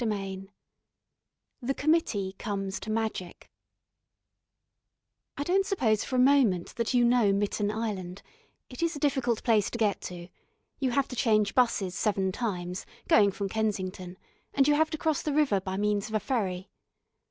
CHAPTER 0.01 0.15
II 0.17 0.47
THE 1.61 1.73
COMMITTEE 1.75 2.33
COMES 2.39 2.79
TO 2.79 2.89
MAGIC 2.89 3.51
I 5.37 5.43
don't 5.43 5.63
suppose 5.63 6.03
for 6.03 6.15
a 6.15 6.19
moment 6.19 6.73
that 6.77 6.95
you 6.95 7.05
know 7.05 7.31
Mitten 7.31 7.69
Island: 7.69 8.23
it 8.67 8.81
is 8.81 8.95
a 8.95 8.99
difficult 8.99 9.43
place 9.43 9.69
to 9.69 9.77
get 9.77 10.01
to; 10.01 10.29
you 10.79 10.89
have 10.89 11.07
to 11.09 11.15
change 11.15 11.53
'buses 11.53 11.93
seven 11.93 12.31
times, 12.31 12.87
going 13.07 13.29
from 13.29 13.47
Kensington, 13.47 14.17
and 14.55 14.67
you 14.67 14.73
have 14.73 14.89
to 14.89 14.97
cross 14.97 15.21
the 15.21 15.33
river 15.33 15.61
by 15.61 15.77
means 15.77 16.09
of 16.09 16.15
a 16.15 16.19
ferry. 16.19 16.71